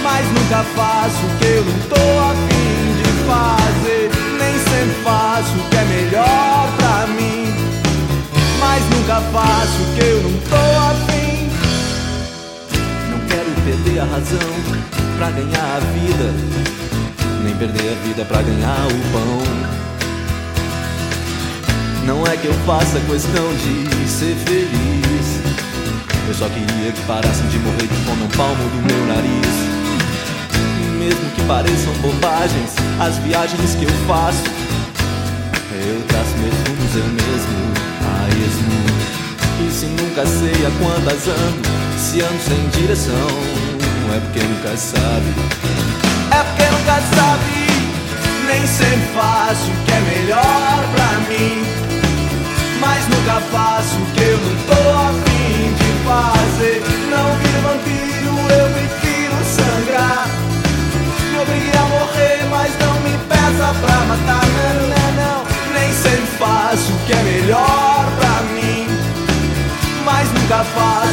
[0.02, 4.10] Mas nunca faço o que eu não tô a fim de fazer.
[4.40, 7.54] Nem sempre faço o que é melhor pra mim.
[8.60, 11.11] Mas nunca faço o que eu não tô a fim.
[11.11, 11.11] Não quero
[13.72, 14.52] perder a razão
[15.18, 16.34] pra ganhar a vida,
[17.42, 19.42] nem perder a vida pra ganhar o pão.
[22.06, 25.40] Não é que eu faça questão de ser feliz.
[26.28, 29.56] Eu só queria que parassem de morrer de fome um palmo do meu nariz.
[31.00, 34.44] Mesmo que pareçam bobagens, as viagens que eu faço,
[35.72, 37.72] eu traço meus rumos eu mesmo,
[38.04, 39.66] a esmo.
[39.66, 43.28] E se nunca sei a quantas ando, se ando sem direção,
[44.16, 45.30] é porque nunca sabe.
[46.32, 47.54] É porque nunca sabe,
[48.48, 51.64] nem sempre faço o que é melhor pra mim.
[52.80, 56.82] Mas nunca faço o que eu não tô afim de fazer.
[57.12, 60.28] Não viro vampiro, eu prefiro sangrar.
[61.32, 64.46] Me obrigue a morrer, mas não me peça pra matar.
[64.58, 65.40] Não, não, não.
[65.72, 68.88] Nem sempre faço o que é melhor pra mim.
[70.04, 71.11] Mas nunca faço